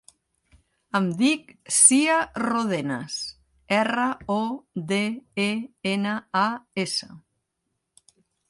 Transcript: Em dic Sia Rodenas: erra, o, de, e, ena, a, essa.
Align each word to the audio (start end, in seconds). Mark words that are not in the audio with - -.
Em 0.99 1.09
dic 1.19 1.51
Sia 1.79 2.15
Rodenas: 2.45 3.19
erra, 3.83 4.09
o, 4.39 4.41
de, 4.93 5.03
e, 5.47 5.49
ena, 5.95 6.19
a, 6.45 6.47
essa. 6.87 7.13